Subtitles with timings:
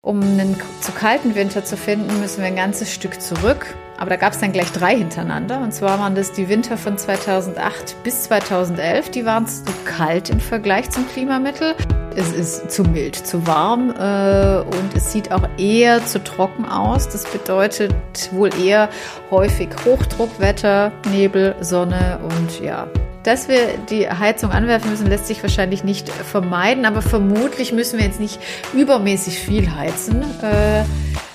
[0.00, 3.74] Um einen zu kalten Winter zu finden, müssen wir ein ganzes Stück zurück.
[3.96, 5.60] Aber da gab es dann gleich drei hintereinander.
[5.60, 9.10] Und zwar waren das die Winter von 2008 bis 2011.
[9.10, 11.74] Die waren zu kalt im Vergleich zum Klimamittel.
[12.14, 17.08] Es ist zu mild, zu warm äh, und es sieht auch eher zu trocken aus.
[17.08, 17.92] Das bedeutet
[18.30, 18.90] wohl eher
[19.32, 22.86] häufig Hochdruckwetter, Nebel, Sonne und ja,
[23.28, 28.06] dass wir die Heizung anwerfen müssen, lässt sich wahrscheinlich nicht vermeiden, aber vermutlich müssen wir
[28.06, 28.40] jetzt nicht
[28.72, 30.22] übermäßig viel heizen.
[30.40, 30.84] Äh,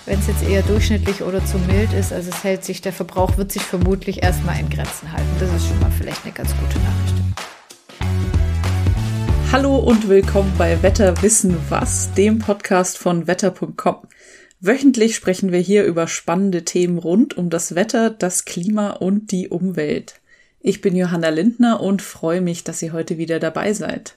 [0.07, 3.37] wenn es jetzt eher durchschnittlich oder zu mild ist, also es hält sich, der Verbrauch
[3.37, 5.29] wird sich vermutlich erstmal in Grenzen halten.
[5.39, 7.13] Das ist schon mal vielleicht eine ganz gute Nachricht.
[9.51, 13.97] Hallo und willkommen bei Wetter wissen was, dem Podcast von wetter.com.
[14.59, 19.49] Wöchentlich sprechen wir hier über spannende Themen rund um das Wetter, das Klima und die
[19.49, 20.22] Umwelt.
[20.65, 24.15] Ich bin Johanna Lindner und freue mich, dass ihr heute wieder dabei seid.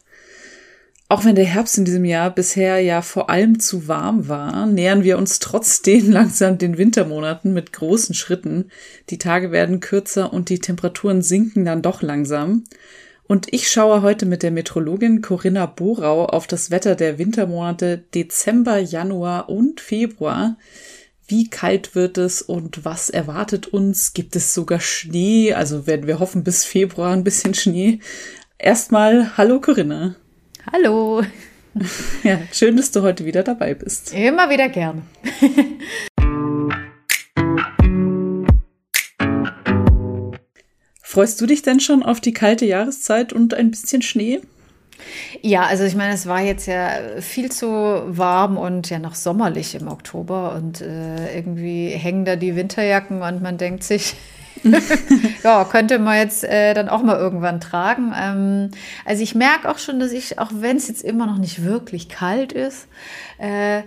[1.08, 5.02] Auch wenn der Herbst in diesem Jahr bisher ja vor allem zu warm war, nähern
[5.02, 8.70] wir uns trotzdem langsam den Wintermonaten mit großen Schritten.
[9.10, 12.62] Die Tage werden kürzer und die Temperaturen sinken dann doch langsam.
[13.24, 18.78] Und ich schaue heute mit der Metrologin Corinna Borau auf das Wetter der Wintermonate Dezember,
[18.78, 20.56] Januar und Februar.
[21.28, 24.12] Wie kalt wird es und was erwartet uns?
[24.12, 25.54] Gibt es sogar Schnee?
[25.54, 27.98] Also werden wir hoffen bis Februar ein bisschen Schnee.
[28.58, 30.14] Erstmal, hallo Corinna.
[30.72, 31.22] Hallo.
[32.22, 34.14] Ja, schön, dass du heute wieder dabei bist.
[34.14, 35.02] Immer wieder gern.
[41.02, 44.42] Freust du dich denn schon auf die kalte Jahreszeit und ein bisschen Schnee?
[45.42, 46.90] Ja, also ich meine, es war jetzt ja
[47.20, 52.56] viel zu warm und ja noch sommerlich im Oktober und äh, irgendwie hängen da die
[52.56, 54.14] Winterjacken und man denkt sich,
[55.44, 58.12] ja, könnte man jetzt äh, dann auch mal irgendwann tragen.
[58.18, 58.70] Ähm,
[59.04, 62.08] also ich merke auch schon, dass ich, auch wenn es jetzt immer noch nicht wirklich
[62.08, 62.88] kalt ist,
[63.38, 63.82] äh,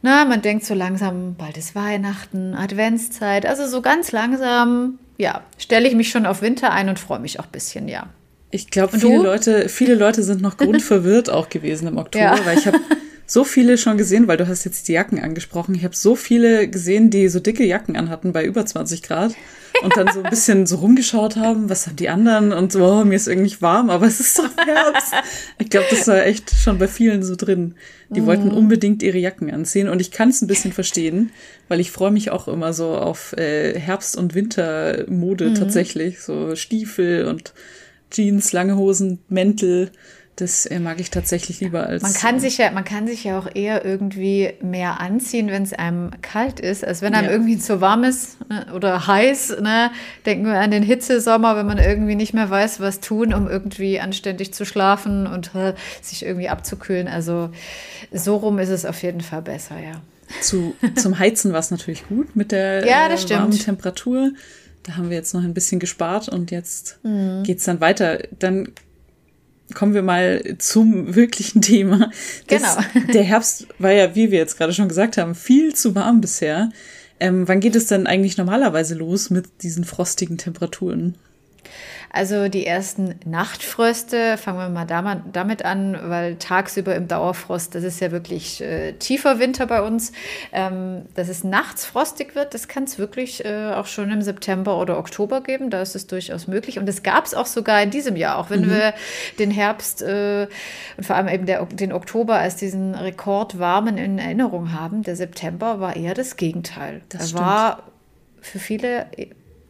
[0.00, 5.88] na, man denkt so langsam, bald ist Weihnachten, Adventszeit, also so ganz langsam, ja, stelle
[5.88, 8.06] ich mich schon auf Winter ein und freue mich auch ein bisschen, ja.
[8.50, 12.46] Ich glaube, viele Leute, viele Leute sind noch grundverwirrt auch gewesen im Oktober, ja.
[12.46, 12.78] weil ich habe
[13.26, 15.74] so viele schon gesehen, weil du hast jetzt die Jacken angesprochen.
[15.74, 19.34] Ich habe so viele gesehen, die so dicke Jacken anhatten bei über 20 Grad
[19.82, 23.04] und dann so ein bisschen so rumgeschaut haben, was haben die anderen und so, oh,
[23.04, 25.12] mir ist irgendwie warm, aber es ist doch Herbst.
[25.58, 27.74] Ich glaube, das war echt schon bei vielen so drin.
[28.08, 28.26] Die mm.
[28.26, 31.30] wollten unbedingt ihre Jacken anziehen und ich kann es ein bisschen verstehen,
[31.68, 35.54] weil ich freue mich auch immer so auf äh, Herbst- und Wintermode mm.
[35.54, 37.52] tatsächlich, so Stiefel und
[38.10, 39.90] Jeans, lange Hosen, Mäntel.
[40.38, 42.02] Das äh, mag ich tatsächlich lieber als.
[42.04, 45.72] Man kann sich ja, man kann sich ja auch eher irgendwie mehr anziehen, wenn es
[45.72, 47.32] einem kalt ist, als wenn einem ja.
[47.32, 49.56] irgendwie zu warm ist ne, oder heiß.
[49.60, 49.90] Ne?
[50.26, 53.98] Denken wir an den Hitzesommer, wenn man irgendwie nicht mehr weiß, was tun, um irgendwie
[53.98, 57.08] anständig zu schlafen und äh, sich irgendwie abzukühlen.
[57.08, 57.50] Also
[58.12, 60.00] so rum ist es auf jeden Fall besser, ja.
[60.40, 64.30] Zu, zum Heizen war es natürlich gut mit der ja, äh, warmen Temperatur.
[64.88, 67.44] Da haben wir jetzt noch ein bisschen gespart und jetzt mhm.
[67.46, 68.20] es dann weiter.
[68.38, 68.72] Dann
[69.74, 72.10] kommen wir mal zum wirklichen Thema.
[72.46, 73.06] Das, genau.
[73.12, 76.70] der Herbst war ja, wie wir jetzt gerade schon gesagt haben, viel zu warm bisher.
[77.20, 81.16] Ähm, wann geht es denn eigentlich normalerweise los mit diesen frostigen Temperaturen?
[82.18, 88.00] Also die ersten Nachtfröste, fangen wir mal damit an, weil tagsüber im Dauerfrost, das ist
[88.00, 90.10] ja wirklich äh, tiefer Winter bei uns,
[90.52, 94.80] ähm, dass es nachts frostig wird, das kann es wirklich äh, auch schon im September
[94.80, 96.80] oder Oktober geben, da ist es durchaus möglich.
[96.80, 98.70] Und das gab es auch sogar in diesem Jahr, auch wenn mhm.
[98.70, 98.94] wir
[99.38, 100.48] den Herbst äh,
[100.96, 105.04] und vor allem eben der, den Oktober als diesen rekordwarmen in Erinnerung haben.
[105.04, 107.00] Der September war eher das Gegenteil.
[107.10, 107.82] Das er war
[108.40, 109.06] für viele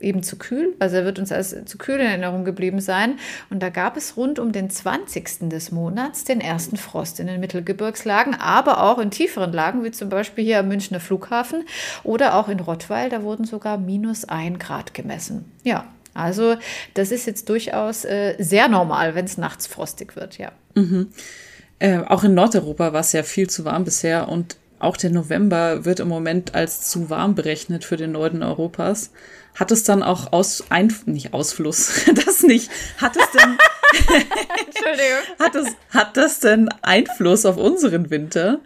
[0.01, 0.75] eben zu kühl.
[0.79, 3.19] Also er wird uns als zu kühl in Erinnerung geblieben sein.
[3.51, 5.49] Und da gab es rund um den 20.
[5.49, 10.09] des Monats den ersten Frost in den Mittelgebirgslagen, aber auch in tieferen Lagen, wie zum
[10.09, 11.65] Beispiel hier am Münchner Flughafen
[12.05, 13.11] oder auch in Rottweil.
[13.11, 15.51] Da wurden sogar minus ein Grad gemessen.
[15.65, 16.57] Ja, also
[16.95, 20.53] das ist jetzt durchaus äh, sehr normal, wenn es nachts frostig wird, ja.
[20.75, 21.09] Mhm.
[21.79, 25.85] Äh, auch in Nordeuropa war es ja viel zu warm bisher und auch der November
[25.85, 29.11] wird im Moment als zu warm berechnet für den Norden Europas.
[29.59, 32.71] Hat es dann auch aus, ein, nicht Ausfluss, das nicht.
[32.99, 33.59] Hat es denn,
[34.67, 35.19] Entschuldigung.
[35.39, 38.61] Hat es, hat das denn Einfluss auf unseren Winter?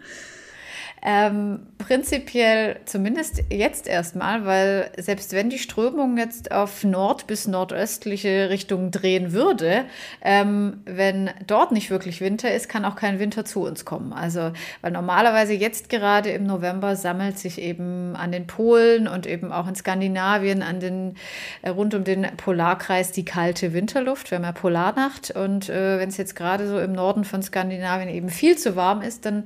[1.05, 8.49] Ähm, prinzipiell zumindest jetzt erstmal, weil selbst wenn die Strömung jetzt auf nord- bis nordöstliche
[8.49, 9.83] Richtung drehen würde,
[10.21, 14.13] ähm, wenn dort nicht wirklich Winter ist, kann auch kein Winter zu uns kommen.
[14.13, 19.51] Also, weil normalerweise jetzt gerade im November sammelt sich eben an den Polen und eben
[19.51, 21.15] auch in Skandinavien an den,
[21.63, 24.31] äh, rund um den Polarkreis die kalte Winterluft.
[24.31, 28.07] Wir haben ja Polarnacht und äh, wenn es jetzt gerade so im Norden von Skandinavien
[28.07, 29.43] eben viel zu warm ist, dann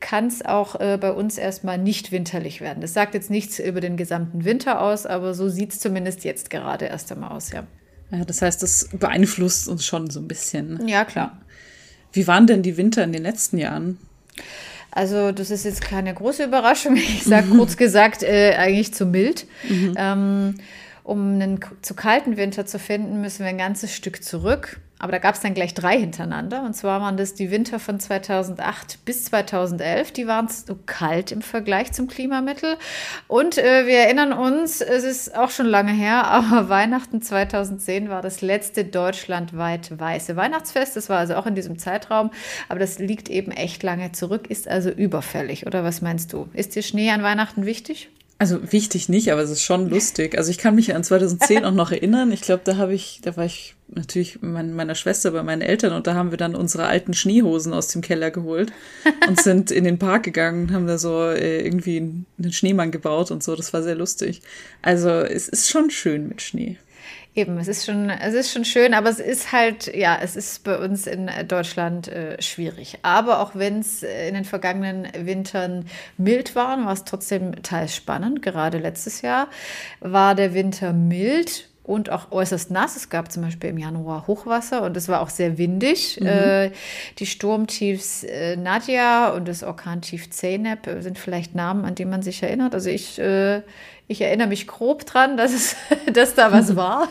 [0.00, 2.80] kann es auch äh, bei uns erstmal nicht winterlich werden.
[2.80, 6.50] Das sagt jetzt nichts über den gesamten Winter aus, aber so sieht es zumindest jetzt
[6.50, 7.64] gerade erst einmal aus, ja.
[8.10, 10.86] Ja, das heißt, das beeinflusst uns schon so ein bisschen.
[10.86, 11.40] Ja, klar.
[12.12, 13.98] Wie waren denn die Winter in den letzten Jahren?
[14.90, 16.96] Also das ist jetzt keine große Überraschung.
[16.96, 19.46] Ich sage kurz gesagt, äh, eigentlich zu mild.
[19.68, 19.94] Mhm.
[19.96, 20.54] Ähm,
[21.02, 24.80] um einen zu kalten Winter zu finden, müssen wir ein ganzes Stück zurück.
[24.98, 26.62] Aber da gab es dann gleich drei hintereinander.
[26.62, 30.12] Und zwar waren das die Winter von 2008 bis 2011.
[30.12, 32.76] Die waren so kalt im Vergleich zum Klimamittel.
[33.28, 38.22] Und äh, wir erinnern uns, es ist auch schon lange her, aber Weihnachten 2010 war
[38.22, 40.96] das letzte deutschlandweit weiße Weihnachtsfest.
[40.96, 42.30] Das war also auch in diesem Zeitraum.
[42.68, 45.66] Aber das liegt eben echt lange zurück, ist also überfällig.
[45.66, 46.48] Oder was meinst du?
[46.54, 48.08] Ist dir Schnee an Weihnachten wichtig?
[48.38, 50.36] Also wichtig nicht, aber es ist schon lustig.
[50.36, 52.32] Also ich kann mich an 2010 auch noch erinnern.
[52.32, 55.94] Ich glaube, da habe ich, da war ich natürlich mein, meiner Schwester bei meinen Eltern
[55.94, 58.72] und da haben wir dann unsere alten Schneehosen aus dem Keller geholt
[59.28, 63.30] und sind in den Park gegangen und haben da so äh, irgendwie einen Schneemann gebaut
[63.30, 63.56] und so.
[63.56, 64.42] Das war sehr lustig.
[64.82, 66.76] Also es ist schon schön mit Schnee.
[67.36, 70.64] Eben, es ist schon, es ist schon schön, aber es ist halt, ja, es ist
[70.64, 72.98] bei uns in Deutschland äh, schwierig.
[73.02, 75.84] Aber auch wenn es in den vergangenen Wintern
[76.16, 78.40] mild war, war es trotzdem teils spannend.
[78.40, 79.48] Gerade letztes Jahr
[80.00, 82.96] war der Winter mild und auch äußerst nass.
[82.96, 86.18] Es gab zum Beispiel im Januar Hochwasser und es war auch sehr windig.
[86.18, 86.26] Mhm.
[86.26, 86.70] Äh,
[87.18, 92.42] die Sturmtiefs äh, Nadja und das Orkantief Zeynep sind vielleicht Namen, an die man sich
[92.42, 92.74] erinnert.
[92.74, 93.60] Also ich äh,
[94.08, 95.76] ich erinnere mich grob dran, dass, es,
[96.12, 97.08] dass da was war.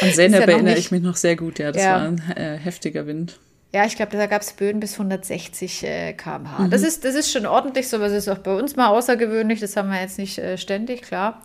[0.00, 1.72] An Zeynep ja erinnere ich mich noch sehr gut, ja.
[1.72, 1.94] Das ja.
[1.94, 3.38] war ein äh, heftiger Wind.
[3.72, 6.64] Ja, ich glaube, da gab es Böen bis 160 äh, km/h.
[6.64, 6.70] Mhm.
[6.70, 9.60] Das, ist, das ist schon ordentlich, so was ist auch bei uns mal außergewöhnlich.
[9.60, 11.40] Das haben wir jetzt nicht äh, ständig, klar.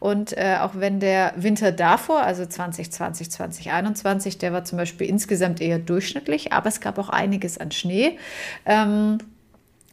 [0.00, 5.60] Und äh, auch wenn der Winter davor, also 2020, 2021, der war zum Beispiel insgesamt
[5.60, 8.18] eher durchschnittlich, aber es gab auch einiges an Schnee.
[8.66, 9.18] Ähm,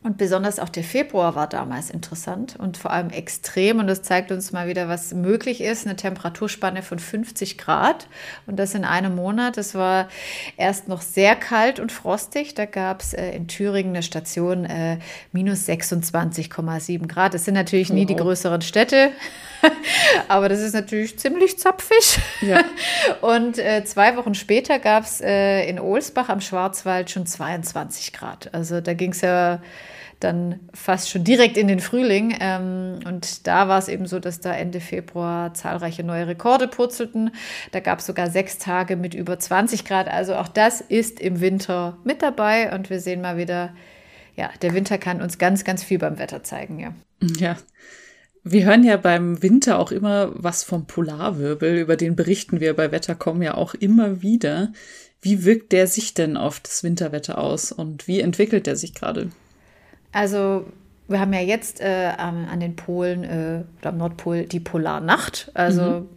[0.05, 3.79] und besonders auch der Februar war damals interessant und vor allem extrem.
[3.79, 5.87] Und das zeigt uns mal wieder, was möglich ist.
[5.87, 8.05] Eine Temperaturspanne von 50 Grad.
[8.45, 9.57] Und das in einem Monat.
[9.57, 10.07] Es war
[10.57, 12.53] erst noch sehr kalt und frostig.
[12.53, 14.99] Da gab es äh, in Thüringen eine Station äh,
[15.31, 17.33] minus 26,7 Grad.
[17.33, 18.07] Das sind natürlich nie oh.
[18.07, 19.09] die größeren Städte.
[20.27, 22.19] Aber das ist natürlich ziemlich zapfig.
[22.41, 22.63] Ja.
[23.21, 28.53] Und äh, zwei Wochen später gab es äh, in Ohlsbach am Schwarzwald schon 22 Grad.
[28.53, 29.61] Also da ging es ja
[30.19, 32.35] dann fast schon direkt in den Frühling.
[32.39, 37.31] Ähm, und da war es eben so, dass da Ende Februar zahlreiche neue Rekorde purzelten.
[37.71, 40.07] Da gab es sogar sechs Tage mit über 20 Grad.
[40.07, 42.73] Also auch das ist im Winter mit dabei.
[42.73, 43.73] Und wir sehen mal wieder,
[44.35, 46.93] ja, der Winter kann uns ganz, ganz viel beim Wetter zeigen, ja.
[47.37, 47.57] Ja.
[48.47, 52.91] Wir hören ja beim Winter auch immer was vom Polarwirbel, über den berichten wir bei
[52.91, 54.71] Wettercom ja auch immer wieder.
[55.19, 59.31] Wie wirkt der sich denn auf das Winterwetter aus und wie entwickelt der sich gerade?
[60.15, 60.65] Also
[61.09, 65.51] wir haben ja jetzt äh, an den Polen äh, oder am Nordpol die Polarnacht.
[65.53, 66.09] Also mhm.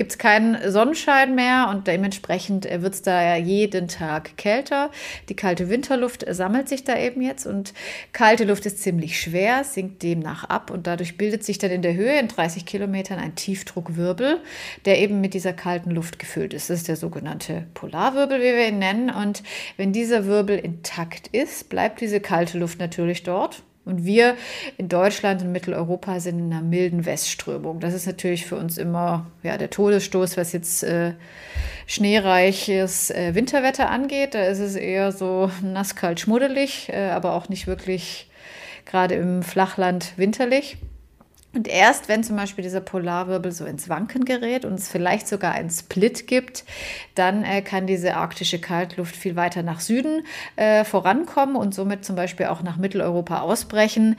[0.00, 4.90] Gibt es keinen Sonnenschein mehr und dementsprechend äh, wird es da ja jeden Tag kälter.
[5.28, 7.74] Die kalte Winterluft sammelt sich da eben jetzt und
[8.14, 11.92] kalte Luft ist ziemlich schwer, sinkt demnach ab und dadurch bildet sich dann in der
[11.92, 14.40] Höhe in 30 Kilometern ein Tiefdruckwirbel,
[14.86, 16.70] der eben mit dieser kalten Luft gefüllt ist.
[16.70, 19.10] Das ist der sogenannte Polarwirbel, wie wir ihn nennen.
[19.10, 19.42] Und
[19.76, 24.36] wenn dieser Wirbel intakt ist, bleibt diese kalte Luft natürlich dort und wir
[24.76, 27.80] in Deutschland und Mitteleuropa sind in einer milden Westströmung.
[27.80, 31.14] Das ist natürlich für uns immer ja, der Todesstoß, was jetzt äh,
[31.86, 34.34] schneereiches äh, Winterwetter angeht.
[34.34, 38.28] Da ist es eher so nass, kalt, schmuddelig, äh, aber auch nicht wirklich
[38.84, 40.76] gerade im Flachland winterlich.
[41.52, 45.52] Und erst wenn zum Beispiel dieser Polarwirbel so ins Wanken gerät und es vielleicht sogar
[45.52, 46.64] einen Split gibt,
[47.16, 50.22] dann äh, kann diese arktische Kaltluft viel weiter nach Süden
[50.54, 54.16] äh, vorankommen und somit zum Beispiel auch nach Mitteleuropa ausbrechen.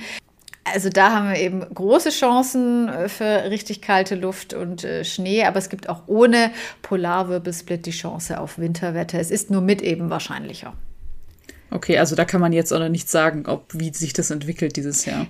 [0.63, 5.45] Also da haben wir eben große Chancen äh, für richtig kalte Luft und äh, Schnee,
[5.45, 9.19] aber es gibt auch ohne Polarwirbelsplit die Chance auf Winterwetter.
[9.19, 10.73] Es ist nur mit eben wahrscheinlicher.
[11.71, 14.75] Okay, also da kann man jetzt auch noch nicht sagen, ob wie sich das entwickelt
[14.75, 15.27] dieses Jahr.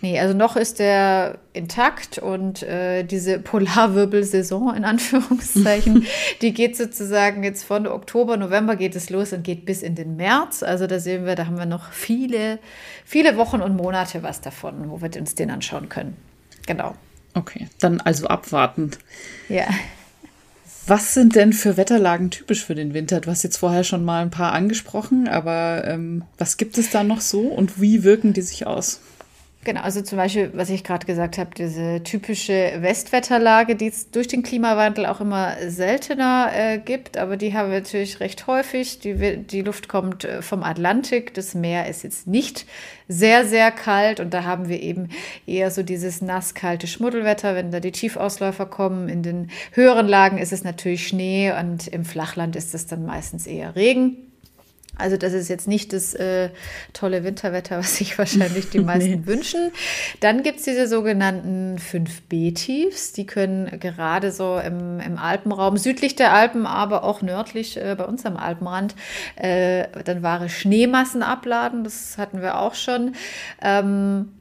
[0.00, 6.06] Nee, also noch ist der intakt und äh, diese Polarwirbelsaison in Anführungszeichen,
[6.42, 10.16] die geht sozusagen jetzt von Oktober, November geht es los und geht bis in den
[10.16, 10.62] März.
[10.62, 12.60] Also da sehen wir, da haben wir noch viele,
[13.04, 16.16] viele Wochen und Monate was davon, wo wir uns den anschauen können.
[16.66, 16.94] Genau.
[17.34, 18.92] Okay, dann also abwarten.
[19.48, 19.66] Ja.
[20.86, 23.20] Was sind denn für Wetterlagen typisch für den Winter?
[23.20, 27.04] Du hast jetzt vorher schon mal ein paar angesprochen, aber ähm, was gibt es da
[27.04, 29.00] noch so und wie wirken die sich aus?
[29.68, 34.26] Genau, also zum Beispiel, was ich gerade gesagt habe, diese typische Westwetterlage, die es durch
[34.26, 39.00] den Klimawandel auch immer seltener äh, gibt, aber die haben wir natürlich recht häufig.
[39.00, 42.64] Die, die Luft kommt äh, vom Atlantik, das Meer ist jetzt nicht
[43.08, 45.10] sehr, sehr kalt und da haben wir eben
[45.46, 49.10] eher so dieses nasskalte Schmuddelwetter, wenn da die Tiefausläufer kommen.
[49.10, 53.46] In den höheren Lagen ist es natürlich Schnee und im Flachland ist es dann meistens
[53.46, 54.27] eher Regen.
[54.98, 56.50] Also das ist jetzt nicht das äh,
[56.92, 59.26] tolle Winterwetter, was sich wahrscheinlich die meisten nee.
[59.26, 59.70] wünschen.
[60.20, 63.12] Dann gibt es diese sogenannten 5B-Tiefs.
[63.12, 68.04] Die können gerade so im, im, Alpenraum, südlich der Alpen, aber auch nördlich äh, bei
[68.04, 68.94] uns am Alpenrand,
[69.36, 71.84] äh, dann wahre Schneemassen abladen.
[71.84, 73.14] Das hatten wir auch schon.
[73.62, 74.32] Ähm,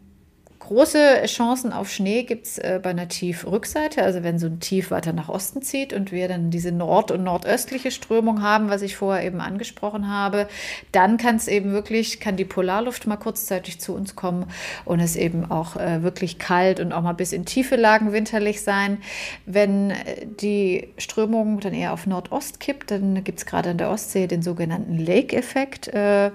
[0.68, 4.92] Große Chancen auf Schnee gibt es äh, bei einer Tiefrückseite, also wenn so ein Tief
[4.92, 8.98] weiter nach Osten zieht und wir dann diese nord- und nordöstliche Strömung haben, was ich
[8.98, 10.50] vorher eben angesprochen habe,
[10.92, 14.48] dann kann es eben wirklich, kann die Polarluft mal kurzzeitig zu uns kommen
[14.84, 18.62] und es eben auch äh, wirklich kalt und auch mal bis in tiefe Lagen winterlich
[18.62, 18.98] sein.
[19.46, 23.90] Wenn äh, die Strömung dann eher auf Nordost kippt, dann gibt es gerade an der
[23.90, 25.88] Ostsee den sogenannten Lake-Effekt.
[25.88, 26.32] Äh,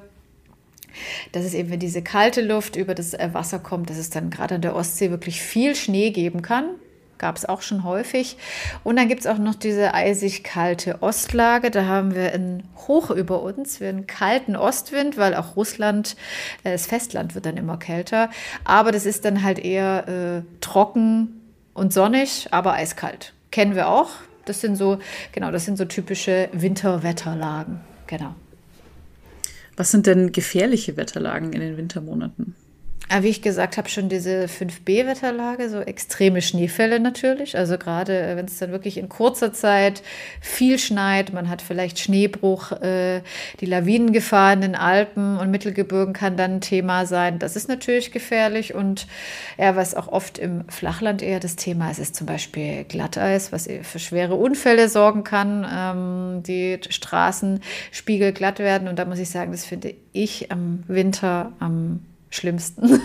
[1.32, 4.30] das ist eben, wenn diese kalte Luft über das äh, Wasser kommt, dass es dann
[4.30, 6.70] gerade an der Ostsee wirklich viel Schnee geben kann.
[7.18, 8.37] Gab es auch schon häufig.
[8.82, 11.70] Und dann gibt es auch noch diese eisig kalte Ostlage.
[11.70, 16.16] Da haben wir ein Hoch über uns, wir einen kalten Ostwind, weil auch Russland,
[16.64, 18.28] äh, das Festland wird dann immer kälter.
[18.64, 21.40] Aber das ist dann halt eher äh, trocken
[21.75, 23.32] und sonnig, aber eiskalt.
[23.50, 24.11] Kennen wir auch.
[24.44, 24.99] Das sind so,
[25.30, 27.80] genau, das sind so typische Winterwetterlagen.
[28.08, 28.34] Genau.
[29.83, 32.55] Was sind denn gefährliche Wetterlagen in den Wintermonaten?
[33.21, 37.57] Wie ich gesagt habe, schon diese 5B-Wetterlage, so extreme Schneefälle natürlich.
[37.57, 40.02] Also gerade äh, wenn es dann wirklich in kurzer Zeit
[40.40, 43.23] viel schneit, man hat vielleicht Schneebruch, äh,
[43.61, 47.38] die Lawinengefahr in den Alpen und Mittelgebirgen kann dann ein Thema sein.
[47.38, 48.75] Das ist natürlich gefährlich.
[48.75, 49.07] Und
[49.59, 53.69] ja, was auch oft im Flachland eher das Thema ist, ist zum Beispiel Glatteis, was
[53.83, 55.66] für schwere Unfälle sorgen kann.
[55.71, 58.88] Ähm, die Straßenspiegel glatt werden.
[58.88, 62.00] Und da muss ich sagen, das finde ich am Winter am
[62.35, 62.83] schlimmsten.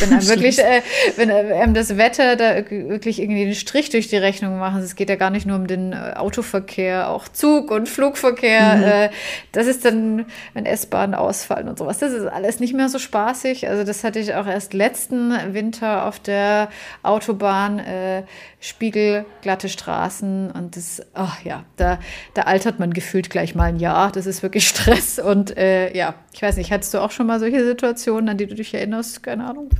[0.00, 0.82] wenn einem wirklich, äh,
[1.16, 4.82] wenn einem das Wetter da wirklich irgendwie einen Strich durch die Rechnung machen.
[4.82, 8.76] Es geht ja gar nicht nur um den äh, Autoverkehr, auch Zug- und Flugverkehr.
[8.76, 8.82] Mhm.
[8.82, 9.10] Äh,
[9.52, 11.98] das ist dann, wenn S-Bahnen ausfallen und sowas.
[11.98, 13.68] Das ist alles nicht mehr so spaßig.
[13.68, 16.68] Also das hatte ich auch erst letzten Winter auf der
[17.02, 17.78] Autobahn.
[17.78, 18.22] Äh,
[18.60, 22.00] spiegelglatte Straßen und das, ach ja, da,
[22.34, 24.10] da altert man gefühlt gleich mal ein Jahr.
[24.10, 27.38] Das ist wirklich Stress und äh, ja, ich weiß nicht, hattest du auch schon mal
[27.38, 29.22] solche Situationen, an die du dich erinnerst?
[29.22, 29.70] Keine Ahnung.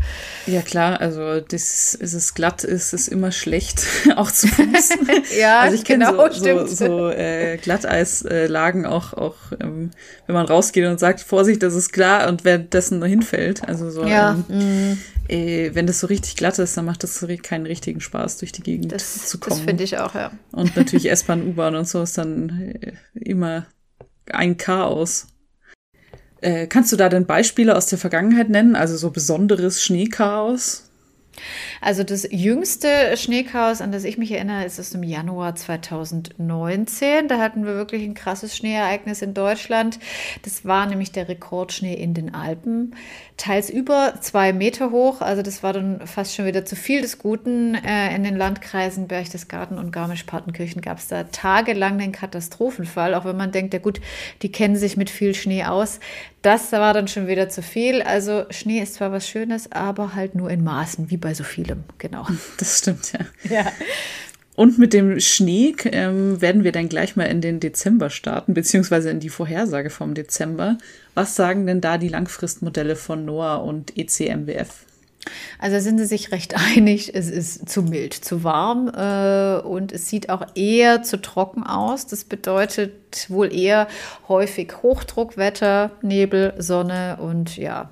[0.47, 4.91] Ja klar, also das ist es glatt ist, ist immer schlecht, auch zu Fuß.
[5.39, 9.91] ja, also ich kenne genau, so, so, so äh, Glatteislagen auch, auch ähm,
[10.27, 13.67] wenn man rausgeht und sagt, Vorsicht, das ist klar und währenddessen nur hinfällt.
[13.67, 14.37] Also so, ja.
[14.49, 14.99] ähm, mm.
[15.29, 18.63] äh, wenn das so richtig glatt ist, dann macht das keinen richtigen Spaß, durch die
[18.63, 19.57] Gegend das, zu kommen.
[19.57, 20.33] Das finde ich auch, ja.
[20.53, 23.67] Und natürlich S-Bahn, U-Bahn und so ist dann äh, immer
[24.31, 25.27] ein Chaos.
[26.40, 28.76] Äh, kannst du da denn Beispiele aus der Vergangenheit nennen?
[28.76, 30.88] Also so besonderes Schneechaos?
[31.80, 37.28] Also das jüngste Schneechaos, an das ich mich erinnere, ist aus dem Januar 2019.
[37.28, 39.99] Da hatten wir wirklich ein krasses Schneeereignis in Deutschland.
[40.42, 42.95] Das war nämlich der Rekordschnee in den Alpen.
[43.37, 45.21] Teils über zwei Meter hoch.
[45.21, 47.75] Also das war dann fast schon wieder zu viel des Guten.
[47.75, 53.14] Äh, in den Landkreisen Berchtesgaden und Garmisch-Partenkirchen gab es da tagelang den Katastrophenfall.
[53.14, 54.00] Auch wenn man denkt, ja gut,
[54.42, 56.00] die kennen sich mit viel Schnee aus.
[56.42, 58.02] Das war dann schon wieder zu viel.
[58.02, 61.85] Also Schnee ist zwar was Schönes, aber halt nur in Maßen, wie bei so vielem.
[61.99, 62.26] Genau.
[62.59, 63.21] Das stimmt, ja.
[63.50, 63.73] Ja.
[64.54, 69.09] Und mit dem Schnee ähm, werden wir dann gleich mal in den Dezember starten, beziehungsweise
[69.09, 70.78] in die Vorhersage vom Dezember.
[71.14, 74.85] Was sagen denn da die Langfristmodelle von NOAA und ECMWF?
[75.59, 80.09] Also sind sie sich recht einig, es ist zu mild, zu warm äh, und es
[80.09, 82.07] sieht auch eher zu trocken aus.
[82.07, 83.89] Das bedeutet wohl eher
[84.29, 87.91] häufig Hochdruckwetter, Nebel, Sonne und ja.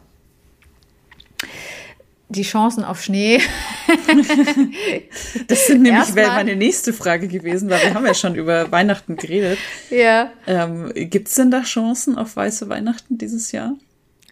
[2.28, 3.40] Die Chancen auf Schnee.
[5.46, 9.16] das sind nämlich wäre meine nächste Frage gewesen, weil wir haben ja schon über Weihnachten
[9.16, 9.58] geredet.
[9.90, 10.32] Ja.
[10.46, 13.74] Ähm, Gibt es denn da Chancen auf weiße Weihnachten dieses Jahr?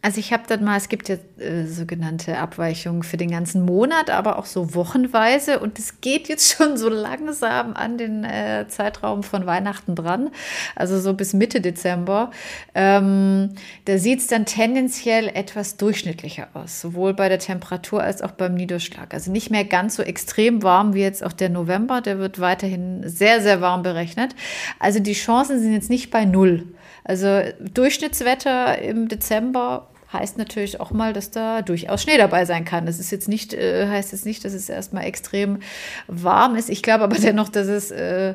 [0.04, 4.10] Also ich habe dann mal, es gibt ja äh, sogenannte Abweichungen für den ganzen Monat,
[4.10, 5.60] aber auch so wochenweise.
[5.60, 10.28] Und es geht jetzt schon so langsam an den äh, Zeitraum von Weihnachten dran,
[10.76, 12.32] also so bis Mitte Dezember.
[12.74, 13.54] Ähm,
[13.86, 18.52] da sieht es dann tendenziell etwas durchschnittlicher aus, sowohl bei der Temperatur als auch beim
[18.52, 19.14] Niederschlag.
[19.14, 23.08] Also nicht mehr ganz so extrem warm wie jetzt auch der November, der wird weiterhin
[23.08, 24.36] sehr, sehr warm berechnet.
[24.78, 26.66] Also die Chancen sind jetzt nicht bei null.
[27.04, 32.86] Also Durchschnittswetter im Dezember heißt natürlich auch mal, dass da durchaus Schnee dabei sein kann.
[32.86, 35.58] Das ist jetzt nicht, äh, heißt jetzt nicht, dass es erstmal extrem
[36.06, 36.70] warm ist.
[36.70, 38.34] Ich glaube aber dennoch, dass es, äh,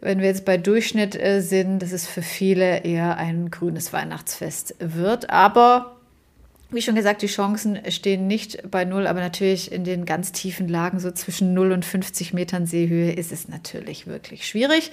[0.00, 4.76] wenn wir jetzt bei Durchschnitt äh, sind, dass es für viele eher ein grünes Weihnachtsfest
[4.78, 5.28] wird.
[5.28, 5.96] Aber
[6.72, 10.68] wie schon gesagt, die Chancen stehen nicht bei Null, aber natürlich in den ganz tiefen
[10.68, 14.90] Lagen, so zwischen 0 und 50 Metern Seehöhe, ist es natürlich wirklich schwierig.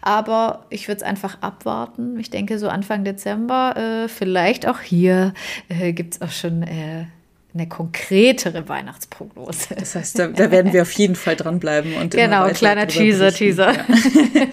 [0.00, 2.18] Aber ich würde es einfach abwarten.
[2.18, 5.34] Ich denke, so Anfang Dezember, äh, vielleicht auch hier,
[5.68, 7.06] äh, gibt es auch schon äh,
[7.54, 9.74] eine konkretere Weihnachtsprognose.
[9.78, 11.94] Das heißt, da, da, werden wir auf jeden Fall dranbleiben.
[11.94, 13.72] Und genau, kleiner Teaser, Teaser.
[13.72, 13.84] Ja.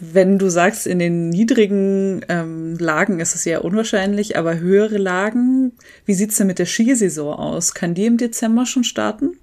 [0.00, 5.72] wenn du sagst, in den niedrigen ähm, Lagen ist es ja unwahrscheinlich, aber höhere Lagen,
[6.06, 7.74] wie sieht's denn mit der Skisaison aus?
[7.74, 9.36] Kann die im Dezember schon starten?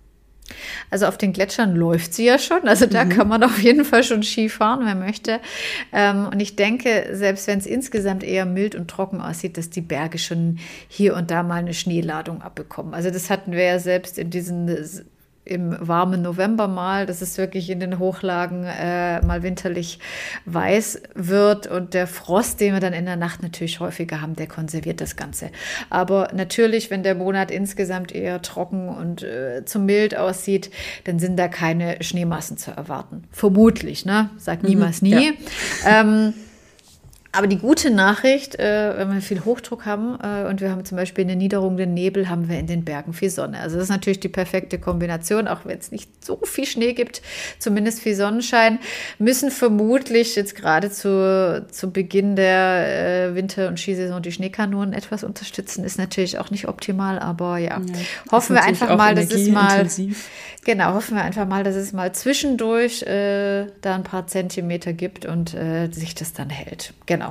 [0.89, 2.67] Also auf den Gletschern läuft sie ja schon.
[2.67, 3.09] Also da mhm.
[3.09, 5.39] kann man auf jeden Fall schon Ski fahren, wer möchte.
[5.91, 9.81] Ähm, und ich denke, selbst wenn es insgesamt eher mild und trocken aussieht, dass die
[9.81, 12.93] Berge schon hier und da mal eine Schneeladung abbekommen.
[12.93, 15.05] Also das hatten wir ja selbst in diesen
[15.47, 19.99] im warmen November mal, dass es wirklich in den Hochlagen äh, mal winterlich
[20.45, 24.47] weiß wird und der Frost, den wir dann in der Nacht natürlich häufiger haben, der
[24.47, 25.49] konserviert das Ganze.
[25.89, 30.71] Aber natürlich, wenn der Monat insgesamt eher trocken und äh, zu mild aussieht,
[31.05, 33.23] dann sind da keine Schneemassen zu erwarten.
[33.31, 34.29] Vermutlich, ne?
[34.37, 35.33] Sagt mhm, niemals nie.
[35.85, 36.01] Ja.
[36.01, 36.33] Ähm,
[37.37, 40.97] aber die gute Nachricht, äh, wenn wir viel Hochdruck haben äh, und wir haben zum
[40.97, 43.59] Beispiel eine Niederung den Nebel, haben wir in den Bergen viel Sonne.
[43.59, 47.21] Also das ist natürlich die perfekte Kombination, auch wenn es nicht so viel Schnee gibt,
[47.59, 48.79] zumindest viel Sonnenschein,
[49.19, 55.23] müssen vermutlich jetzt gerade zu, zu Beginn der äh, Winter- und Skisaison die Schneekanonen etwas
[55.23, 55.83] unterstützen.
[55.83, 59.87] Ist natürlich auch nicht optimal, aber ja, ja hoffen wir einfach mal, dass es mal
[60.67, 65.25] genau, hoffen wir einfach mal, dass es mal zwischendurch äh, da ein paar Zentimeter gibt
[65.25, 66.93] und äh, sich das dann hält.
[67.05, 67.26] Genau.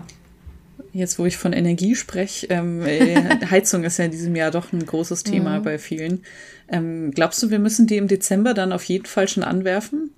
[0.93, 4.73] Jetzt, wo ich von Energie spreche, ähm, äh, Heizung ist ja in diesem Jahr doch
[4.73, 5.63] ein großes Thema mhm.
[5.63, 6.25] bei vielen.
[6.69, 10.11] Ähm, glaubst du, wir müssen die im Dezember dann auf jeden Fall schon anwerfen?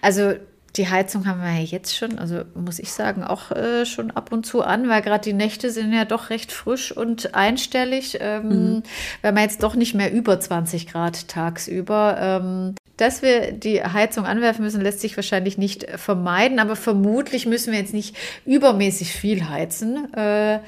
[0.00, 0.34] Also
[0.76, 4.32] die Heizung haben wir ja jetzt schon, also muss ich sagen, auch äh, schon ab
[4.32, 8.48] und zu an, weil gerade die Nächte sind ja doch recht frisch und einstellig, ähm,
[8.48, 8.82] mhm.
[9.22, 12.16] weil man jetzt doch nicht mehr über 20 Grad tagsüber.
[12.20, 17.72] Ähm, dass wir die Heizung anwerfen müssen, lässt sich wahrscheinlich nicht vermeiden, aber vermutlich müssen
[17.72, 20.12] wir jetzt nicht übermäßig viel heizen.
[20.14, 20.60] Äh,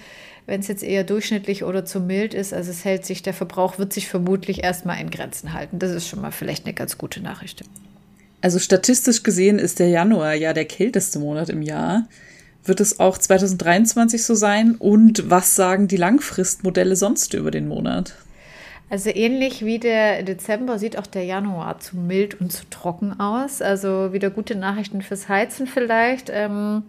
[0.47, 3.79] wenn es jetzt eher durchschnittlich oder zu mild ist, also es hält sich, der Verbrauch
[3.79, 5.79] wird sich vermutlich erstmal in Grenzen halten.
[5.79, 7.65] Das ist schon mal vielleicht eine ganz gute Nachricht.
[8.41, 12.09] Also statistisch gesehen ist der Januar ja der kälteste Monat im Jahr.
[12.65, 14.77] Wird es auch 2023 so sein?
[14.77, 18.15] Und was sagen die Langfristmodelle sonst über den Monat?
[18.91, 23.61] Also ähnlich wie der Dezember sieht auch der Januar zu mild und zu trocken aus.
[23.61, 26.31] Also wieder gute Nachrichten fürs Heizen vielleicht.
[26.33, 26.83] Ähm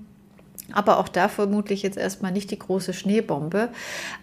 [0.74, 3.70] aber auch da vermutlich jetzt erstmal nicht die große Schneebombe.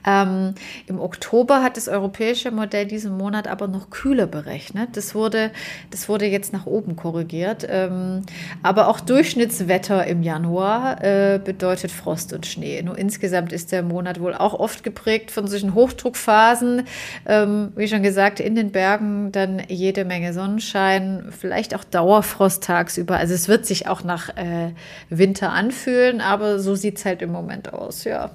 [0.06, 0.54] Ähm,
[0.86, 4.96] Im Oktober hat das europäische Modell diesen Monat aber noch kühler berechnet.
[4.96, 5.50] Das wurde,
[5.90, 7.66] das wurde jetzt nach oben korrigiert.
[7.68, 8.22] Ähm,
[8.62, 12.82] aber auch Durchschnittswetter im Januar äh, bedeutet Frost und Schnee.
[12.82, 16.82] Nur insgesamt ist der Monat wohl auch oft geprägt von solchen Hochdruckphasen.
[17.26, 23.16] Ähm, wie schon gesagt, in den Bergen dann jede Menge Sonnenschein, vielleicht auch Dauerfrost tagsüber.
[23.16, 24.72] Also es wird sich auch nach äh,
[25.08, 28.30] Winter anfühlen, aber aber so sieht es halt im Moment aus, ja.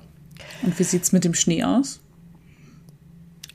[0.64, 2.02] Und wie sieht es mit dem Schnee aus?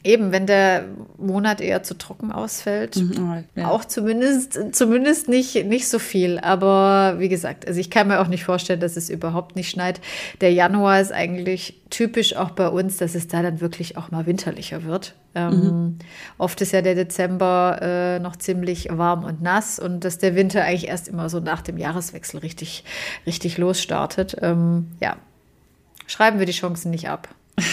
[0.06, 0.84] Eben, wenn der
[1.18, 3.68] Monat eher zu trocken ausfällt, mhm, ja.
[3.68, 6.38] auch zumindest, zumindest nicht, nicht so viel.
[6.38, 10.00] Aber wie gesagt, also ich kann mir auch nicht vorstellen, dass es überhaupt nicht schneit.
[10.40, 14.26] Der Januar ist eigentlich typisch auch bei uns, dass es da dann wirklich auch mal
[14.26, 15.14] winterlicher wird.
[15.34, 15.98] Ähm, mhm.
[16.38, 20.62] Oft ist ja der Dezember äh, noch ziemlich warm und nass und dass der Winter
[20.62, 22.84] eigentlich erst immer so nach dem Jahreswechsel richtig,
[23.26, 24.36] richtig losstartet.
[24.40, 25.16] Ähm, ja,
[26.06, 27.28] schreiben wir die Chancen nicht ab.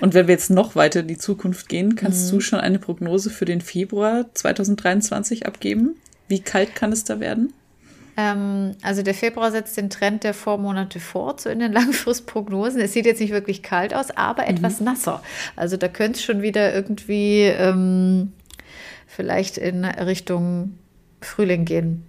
[0.00, 2.36] Und wenn wir jetzt noch weiter in die Zukunft gehen, kannst mhm.
[2.36, 5.96] du schon eine Prognose für den Februar 2023 abgeben?
[6.28, 7.52] Wie kalt kann es da werden?
[8.16, 12.80] Ähm, also der Februar setzt den Trend der Vormonate fort, so in den Langfristprognosen.
[12.80, 14.56] Es sieht jetzt nicht wirklich kalt aus, aber mhm.
[14.56, 15.22] etwas nasser.
[15.56, 18.32] Also da könnte es schon wieder irgendwie ähm,
[19.06, 20.78] vielleicht in Richtung
[21.20, 22.06] Frühling gehen.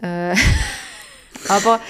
[0.00, 0.34] Äh,
[1.48, 1.80] aber,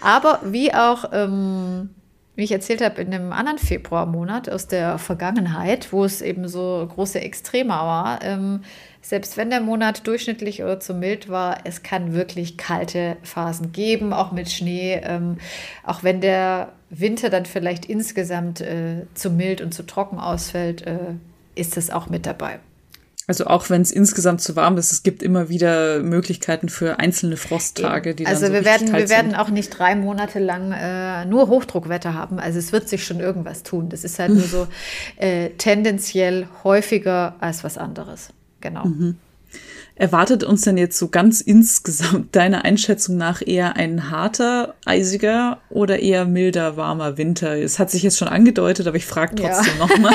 [0.00, 1.90] aber wie auch ähm,
[2.36, 6.88] wie ich erzählt habe, in einem anderen Februarmonat aus der Vergangenheit, wo es eben so
[6.94, 8.62] große Extreme war, ähm,
[9.02, 14.12] selbst wenn der Monat durchschnittlich oder zu mild war, es kann wirklich kalte Phasen geben,
[14.12, 15.38] auch mit Schnee, ähm,
[15.84, 21.14] auch wenn der Winter dann vielleicht insgesamt äh, zu mild und zu trocken ausfällt, äh,
[21.54, 22.60] ist das auch mit dabei.
[23.30, 27.36] Also auch wenn es insgesamt zu warm ist, es gibt immer wieder Möglichkeiten für einzelne
[27.36, 29.10] Frosttage, die also dann so wir werden, wir sind.
[29.10, 32.40] werden auch nicht drei Monate lang äh, nur Hochdruckwetter haben.
[32.40, 33.88] Also es wird sich schon irgendwas tun.
[33.88, 34.66] Das ist halt nur so
[35.16, 38.30] äh, tendenziell häufiger als was anderes.
[38.60, 38.86] Genau.
[38.86, 39.16] Mhm.
[40.00, 45.98] Erwartet uns denn jetzt so ganz insgesamt deiner Einschätzung nach eher ein harter, eisiger oder
[45.98, 47.58] eher milder, warmer Winter?
[47.58, 49.86] Es hat sich jetzt schon angedeutet, aber ich frage trotzdem ja.
[49.86, 50.14] nochmal.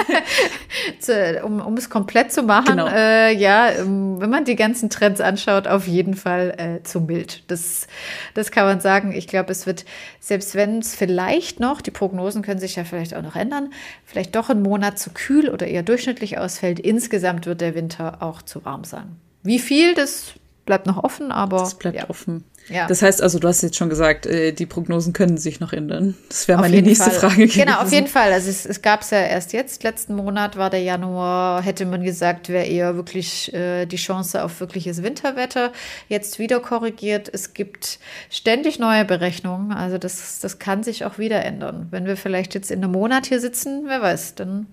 [1.43, 2.87] um, um es komplett zu machen, genau.
[2.87, 7.43] äh, ja, ähm, wenn man die ganzen Trends anschaut, auf jeden Fall äh, zu mild.
[7.51, 7.85] Das,
[8.33, 9.11] das kann man sagen.
[9.11, 9.85] Ich glaube, es wird,
[10.19, 13.71] selbst wenn es vielleicht noch, die Prognosen können sich ja vielleicht auch noch ändern,
[14.03, 18.41] vielleicht doch ein Monat zu kühl oder eher durchschnittlich ausfällt, insgesamt wird der Winter auch
[18.41, 19.17] zu warm sein.
[19.45, 20.33] Wie viel, das
[20.65, 21.59] bleibt noch offen, aber.
[21.59, 22.09] Das bleibt ja.
[22.09, 22.43] offen.
[22.67, 22.87] Ja.
[22.87, 26.15] Das heißt also, du hast jetzt schon gesagt, äh, die Prognosen können sich noch ändern.
[26.29, 27.19] Das wäre meine nächste Fall.
[27.19, 27.59] Frage gewesen.
[27.59, 28.33] Genau, auf jeden Fall.
[28.33, 32.03] Also es, es gab es ja erst jetzt, letzten Monat war der Januar, hätte man
[32.03, 35.71] gesagt, wäre eher wirklich äh, die Chance auf wirkliches Winterwetter.
[36.09, 37.29] Jetzt wieder korrigiert.
[37.31, 37.99] Es gibt
[38.31, 39.71] ständig neue Berechnungen.
[39.71, 41.87] Also das, das kann sich auch wieder ändern.
[41.91, 44.65] Wenn wir vielleicht jetzt in einem Monat hier sitzen, wer weiß, dann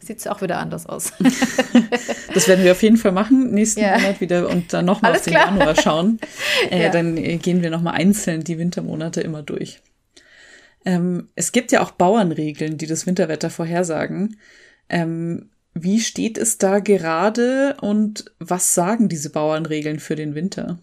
[0.00, 1.12] sieht es auch wieder anders aus.
[2.34, 3.98] das werden wir auf jeden Fall machen, nächsten ja.
[3.98, 5.46] Monat wieder und dann nochmal auf den klar.
[5.46, 6.18] Januar schauen.
[6.70, 6.88] Äh, ja.
[6.90, 9.80] Dann gehen wir nochmal einzeln die Wintermonate immer durch.
[10.84, 14.36] Ähm, es gibt ja auch Bauernregeln, die das Winterwetter vorhersagen.
[14.88, 20.78] Ähm, wie steht es da gerade und was sagen diese Bauernregeln für den Winter?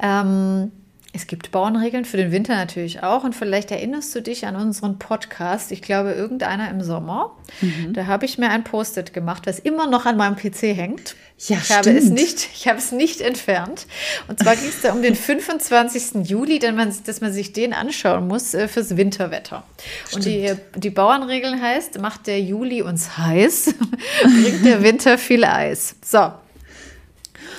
[0.00, 0.72] Ähm,
[1.14, 3.24] es gibt Bauernregeln für den Winter natürlich auch.
[3.24, 5.72] Und vielleicht erinnerst du dich an unseren Podcast.
[5.72, 7.34] Ich glaube, irgendeiner im Sommer.
[7.62, 7.94] Mhm.
[7.94, 11.16] Da habe ich mir ein Post-it gemacht, was immer noch an meinem PC hängt.
[11.38, 11.78] Ja, ich stimmt.
[11.78, 13.86] habe es nicht, ich habe es nicht entfernt.
[14.26, 16.28] Und zwar ging es da um den 25.
[16.28, 19.64] Juli, denn man, dass man sich den anschauen muss äh, fürs Winterwetter.
[20.08, 20.14] Stimmt.
[20.14, 23.74] Und die, die Bauernregeln heißt, macht der Juli uns heiß,
[24.22, 25.94] bringt der Winter viel Eis.
[26.04, 26.32] So,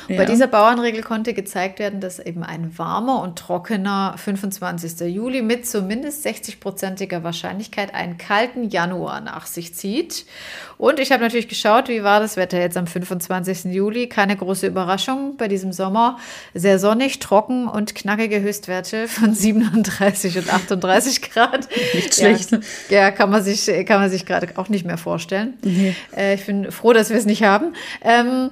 [0.10, 0.18] ja.
[0.18, 5.14] Bei dieser Bauernregel konnte gezeigt werden, dass eben ein warmer und trockener 25.
[5.14, 10.26] Juli mit zumindest 60-prozentiger Wahrscheinlichkeit einen kalten Januar nach sich zieht.
[10.78, 13.66] Und ich habe natürlich geschaut, wie war das Wetter jetzt am 25.
[13.66, 14.08] Juli.
[14.08, 16.18] Keine große Überraschung bei diesem Sommer.
[16.54, 21.68] Sehr sonnig, trocken und knackige Höchstwerte von 37 und 38 Grad.
[21.94, 22.52] Nicht schlecht.
[22.52, 25.56] Ja, ja kann man sich, kann man sich gerade auch nicht mehr vorstellen.
[25.64, 25.96] Nee.
[26.16, 27.74] Äh, ich bin froh, dass wir es nicht haben.
[28.02, 28.52] Ähm,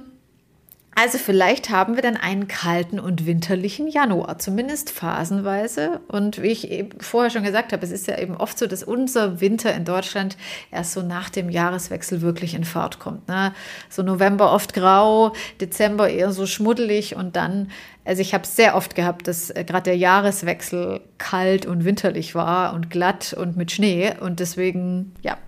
[1.00, 6.00] also vielleicht haben wir dann einen kalten und winterlichen Januar, zumindest phasenweise.
[6.08, 8.82] Und wie ich eben vorher schon gesagt habe, es ist ja eben oft so, dass
[8.82, 10.36] unser Winter in Deutschland
[10.72, 13.28] erst so nach dem Jahreswechsel wirklich in Fahrt kommt.
[13.28, 13.54] Ne?
[13.88, 17.70] So November oft grau, Dezember eher so schmuddelig und dann,
[18.04, 22.34] also ich habe es sehr oft gehabt, dass äh, gerade der Jahreswechsel kalt und winterlich
[22.34, 24.14] war und glatt und mit Schnee.
[24.18, 25.38] Und deswegen, ja,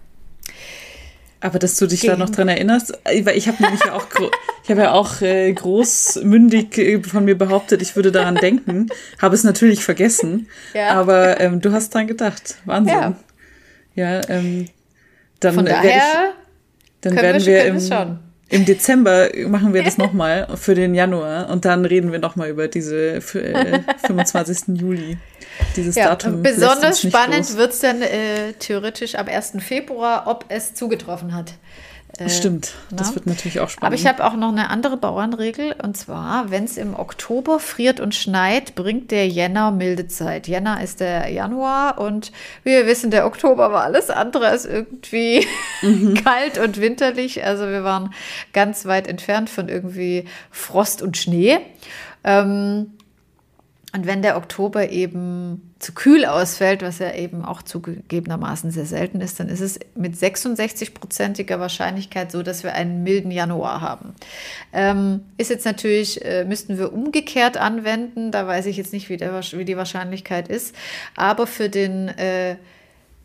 [1.40, 2.12] aber dass du dich Gegen.
[2.12, 4.06] da noch dran erinnerst, äh, weil ich habe nämlich ja auch,
[4.62, 8.88] ich habe ja auch äh, großmündig äh, von mir behauptet, ich würde daran denken,
[9.20, 10.90] habe es natürlich vergessen, ja.
[10.90, 12.94] aber ähm, du hast dran gedacht, Wahnsinn.
[12.94, 13.14] Ja,
[13.94, 14.68] ja ähm,
[15.40, 17.80] dann von daher ich, dann werden wir, wir im,
[18.50, 22.68] im Dezember machen wir das nochmal für den Januar und dann reden wir nochmal über
[22.68, 23.20] diese äh,
[24.06, 24.80] 25.
[24.80, 25.16] Juli.
[25.76, 26.42] Dieses ja, Datum.
[26.42, 29.52] Besonders spannend wird es dann äh, theoretisch am 1.
[29.60, 31.54] Februar, ob es zugetroffen hat.
[32.20, 33.14] Äh, Stimmt, das na?
[33.14, 33.86] wird natürlich auch spannend.
[33.86, 37.98] Aber ich habe auch noch eine andere Bauernregel und zwar, wenn es im Oktober friert
[37.98, 40.46] und schneit, bringt der Jänner milde Zeit.
[40.46, 42.30] Jänner ist der Januar und
[42.62, 45.46] wie wir wissen, der Oktober war alles andere als irgendwie
[45.82, 46.12] mhm.
[46.22, 47.42] kalt und winterlich.
[47.42, 48.12] Also wir waren
[48.52, 51.58] ganz weit entfernt von irgendwie Frost und Schnee.
[52.22, 52.98] Ähm,
[53.92, 59.20] und wenn der Oktober eben zu kühl ausfällt, was ja eben auch zugegebenermaßen sehr selten
[59.20, 64.14] ist, dann ist es mit 66-prozentiger Wahrscheinlichkeit so, dass wir einen milden Januar haben.
[64.72, 69.16] Ähm, ist jetzt natürlich, äh, müssten wir umgekehrt anwenden, da weiß ich jetzt nicht, wie,
[69.16, 70.74] der, wie die Wahrscheinlichkeit ist,
[71.16, 72.56] aber für den äh,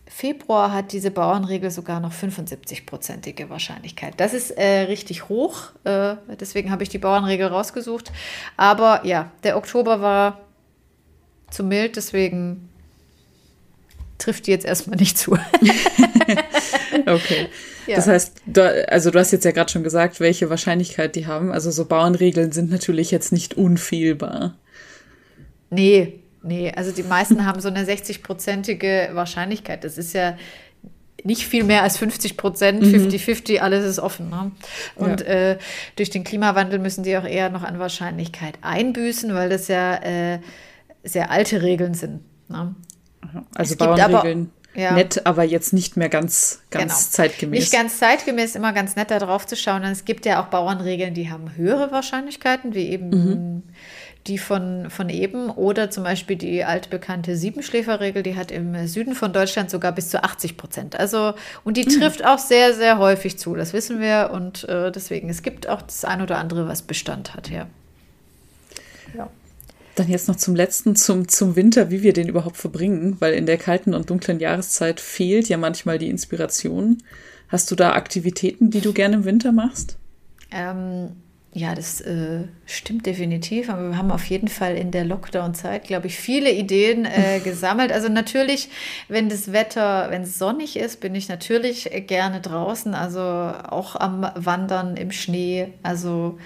[0.08, 4.14] Februar hat diese Bauernregel sogar noch 75-prozentige Wahrscheinlichkeit.
[4.18, 8.12] Das ist äh, richtig hoch, äh, deswegen habe ich die Bauernregel rausgesucht.
[8.56, 10.45] Aber ja, der Oktober war
[11.56, 12.70] zu mild, deswegen
[14.18, 15.32] trifft die jetzt erstmal nicht zu.
[17.06, 17.48] okay.
[17.88, 17.98] Ja.
[17.98, 21.52] Das heißt, du, also du hast jetzt ja gerade schon gesagt, welche Wahrscheinlichkeit die haben.
[21.52, 24.56] Also so Bauernregeln sind natürlich jetzt nicht unfehlbar.
[25.70, 26.72] Nee, nee.
[26.76, 29.84] Also die meisten haben so eine 60-prozentige Wahrscheinlichkeit.
[29.84, 30.38] Das ist ja
[31.24, 33.64] nicht viel mehr als 50 Prozent, 50-50, mhm.
[33.64, 34.30] alles ist offen.
[34.30, 34.52] Ne?
[34.96, 35.28] Und ja.
[35.28, 35.58] äh,
[35.96, 40.40] durch den Klimawandel müssen die auch eher noch an Wahrscheinlichkeit einbüßen, weil das ja äh,
[41.06, 42.22] sehr alte Regeln sind.
[42.50, 42.76] Ne?
[43.56, 44.92] Also Bauernregeln ja.
[44.92, 47.10] nett, aber jetzt nicht mehr ganz, ganz genau.
[47.12, 47.60] zeitgemäß.
[47.60, 49.84] Nicht ganz zeitgemäß, immer ganz nett da drauf zu schauen.
[49.84, 53.64] Und es gibt ja auch Bauernregeln, die haben höhere Wahrscheinlichkeiten, wie eben mhm.
[54.28, 55.50] die von, von eben.
[55.50, 60.24] Oder zum Beispiel die altbekannte Siebenschläferregel, die hat im Süden von Deutschland sogar bis zu
[60.24, 61.00] 80 Prozent.
[61.00, 62.00] Also, und die mhm.
[62.00, 62.26] trifft mhm.
[62.26, 64.32] auch sehr, sehr häufig zu, das wissen wir.
[64.34, 67.68] Und äh, deswegen, es gibt auch das ein oder andere, was Bestand hat, ja.
[69.16, 69.30] Ja.
[69.96, 73.46] Dann jetzt noch zum letzten, zum, zum Winter, wie wir den überhaupt verbringen, weil in
[73.46, 76.98] der kalten und dunklen Jahreszeit fehlt ja manchmal die Inspiration.
[77.48, 79.98] Hast du da Aktivitäten, die du gerne im Winter machst?
[80.52, 81.12] Ähm,
[81.54, 83.70] ja, das äh, stimmt definitiv.
[83.70, 87.92] Aber wir haben auf jeden Fall in der Lockdown-Zeit, glaube ich, viele Ideen äh, gesammelt.
[87.92, 88.70] Also natürlich,
[89.08, 92.94] wenn das Wetter, wenn es sonnig ist, bin ich natürlich gerne draußen.
[92.94, 95.70] Also auch am Wandern im Schnee.
[95.84, 96.38] Also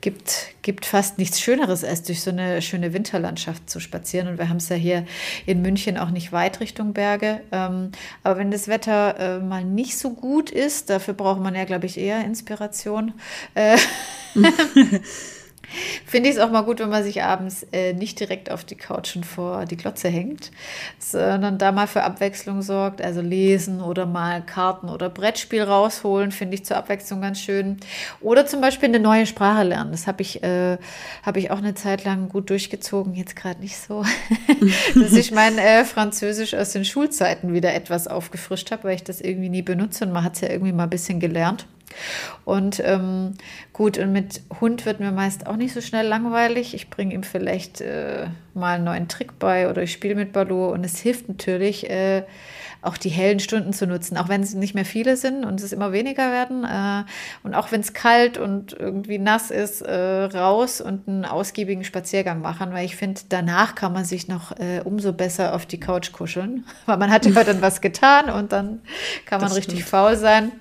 [0.00, 4.28] gibt, gibt fast nichts Schöneres, als durch so eine schöne Winterlandschaft zu spazieren.
[4.28, 5.06] Und wir haben es ja hier
[5.46, 7.40] in München auch nicht weit Richtung Berge.
[7.52, 7.92] Ähm,
[8.24, 11.86] aber wenn das Wetter äh, mal nicht so gut ist, dafür braucht man ja, glaube
[11.86, 13.14] ich, eher Inspiration.
[13.54, 13.78] Äh,
[16.06, 18.74] Finde ich es auch mal gut, wenn man sich abends äh, nicht direkt auf die
[18.74, 20.50] Couch und vor die Glotze hängt,
[20.98, 23.02] sondern da mal für Abwechslung sorgt.
[23.02, 27.78] Also lesen oder mal Karten oder Brettspiel rausholen, finde ich zur Abwechslung ganz schön.
[28.20, 29.92] Oder zum Beispiel eine neue Sprache lernen.
[29.92, 30.78] Das habe ich, äh,
[31.22, 34.04] hab ich auch eine Zeit lang gut durchgezogen, jetzt gerade nicht so.
[34.94, 39.20] Dass ich mein äh, Französisch aus den Schulzeiten wieder etwas aufgefrischt habe, weil ich das
[39.20, 41.66] irgendwie nie benutze und man hat es ja irgendwie mal ein bisschen gelernt.
[42.44, 43.34] Und ähm,
[43.72, 46.74] gut, und mit Hund wird mir meist auch nicht so schnell langweilig.
[46.74, 50.72] Ich bringe ihm vielleicht äh, mal einen neuen Trick bei oder ich spiele mit Baloo
[50.72, 52.24] und es hilft natürlich, äh,
[52.82, 55.72] auch die hellen Stunden zu nutzen, auch wenn es nicht mehr viele sind und es
[55.72, 56.64] immer weniger werden.
[56.64, 57.04] Äh,
[57.44, 62.40] und auch wenn es kalt und irgendwie nass ist, äh, raus und einen ausgiebigen Spaziergang
[62.40, 66.12] machen, weil ich finde, danach kann man sich noch äh, umso besser auf die Couch
[66.12, 68.80] kuscheln, weil man hat ja dann was getan und dann
[69.26, 69.88] kann man das richtig stimmt.
[69.88, 70.52] faul sein.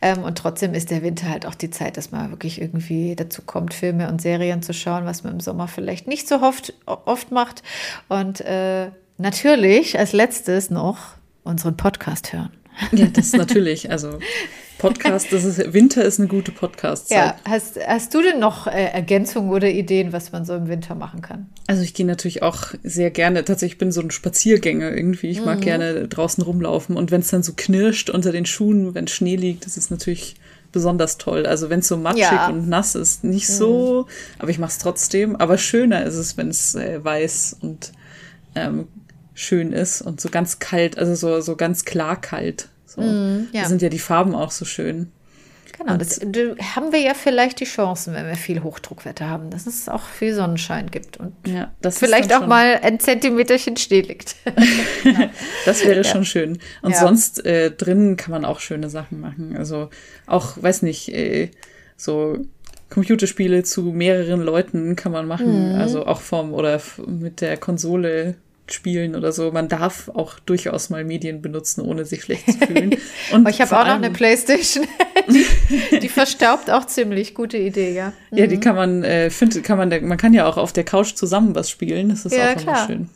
[0.00, 3.42] Ähm, und trotzdem ist der Winter halt auch die Zeit, dass man wirklich irgendwie dazu
[3.42, 7.30] kommt, Filme und Serien zu schauen, was man im Sommer vielleicht nicht so oft, oft
[7.30, 7.62] macht.
[8.08, 12.50] Und äh, natürlich als letztes noch unseren Podcast hören.
[12.92, 13.90] Ja, das natürlich.
[13.90, 14.18] Also
[14.78, 17.10] Podcast, das ist, Winter ist eine gute Podcast.
[17.10, 17.14] -Zeit.
[17.14, 20.94] Ja, hast, hast du denn noch äh, Ergänzungen oder Ideen, was man so im Winter
[20.94, 21.46] machen kann?
[21.66, 25.28] Also ich gehe natürlich auch sehr gerne, tatsächlich bin so ein Spaziergänger irgendwie.
[25.28, 25.62] Ich mag mhm.
[25.62, 29.66] gerne draußen rumlaufen und wenn es dann so knirscht unter den Schuhen, wenn Schnee liegt,
[29.66, 30.36] das ist natürlich
[30.72, 31.46] besonders toll.
[31.46, 32.48] Also wenn es so matschig ja.
[32.48, 33.54] und nass ist, nicht mhm.
[33.54, 34.06] so,
[34.38, 35.36] aber ich mache es trotzdem.
[35.36, 37.92] Aber schöner ist es, wenn es äh, weiß und
[38.54, 38.88] ähm,
[39.34, 42.68] schön ist und so ganz kalt, also so, so ganz klar kalt.
[42.88, 43.02] So.
[43.02, 43.62] Mm, ja.
[43.62, 45.12] Da sind ja die Farben auch so schön.
[45.76, 49.88] Genau, das, haben wir ja vielleicht die Chancen, wenn wir viel Hochdruckwetter haben, dass es
[49.88, 54.34] auch viel Sonnenschein gibt und ja, vielleicht auch mal ein Zentimeterchen Schnee liegt.
[55.04, 55.30] genau.
[55.66, 56.04] Das wäre ja.
[56.04, 56.58] schon schön.
[56.82, 56.98] Und ja.
[56.98, 59.56] sonst äh, drinnen kann man auch schöne Sachen machen.
[59.56, 59.88] Also
[60.26, 61.50] auch, weiß nicht, äh,
[61.96, 62.38] so
[62.90, 65.74] Computerspiele zu mehreren Leuten kann man machen.
[65.74, 65.80] Mhm.
[65.80, 68.34] Also auch vom oder mit der Konsole
[68.72, 69.50] spielen oder so.
[69.52, 72.96] Man darf auch durchaus mal Medien benutzen, ohne sich schlecht zu fühlen.
[73.32, 74.86] Und ich habe auch noch eine Playstation.
[75.28, 77.34] die, die, verstaubt auch ziemlich.
[77.34, 78.12] Gute Idee, ja.
[78.30, 78.60] Ja, die mhm.
[78.60, 81.70] kann man, äh, find, kann man, man kann ja auch auf der Couch zusammen was
[81.70, 82.08] spielen.
[82.08, 82.76] Das ist ja, auch klar.
[82.76, 83.10] immer schön.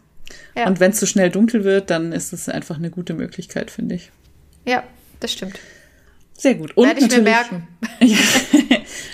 [0.56, 0.66] Ja.
[0.66, 3.70] Und wenn es zu so schnell dunkel wird, dann ist es einfach eine gute Möglichkeit,
[3.70, 4.10] finde ich.
[4.66, 4.82] Ja,
[5.20, 5.58] das stimmt.
[6.36, 6.76] Sehr gut.
[6.76, 7.68] Und Werde ich mir merken.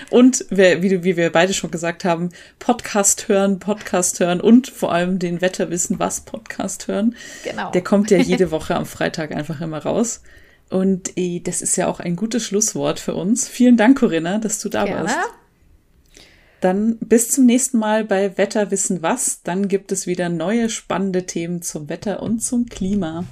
[0.09, 4.91] und wer, wie, wie wir beide schon gesagt haben, Podcast hören, Podcast hören und vor
[4.91, 7.15] allem den Wetterwissen, was Podcast hören.
[7.43, 7.71] Genau.
[7.71, 10.21] Der kommt ja jede Woche am Freitag einfach immer raus.
[10.69, 13.47] Und eh, das ist ja auch ein gutes Schlusswort für uns.
[13.47, 15.05] Vielen Dank, Corinna, dass du da Gerne.
[15.05, 15.17] warst.
[16.61, 19.41] Dann bis zum nächsten Mal bei Wetterwissen was.
[19.43, 23.23] Dann gibt es wieder neue spannende Themen zum Wetter und zum Klima.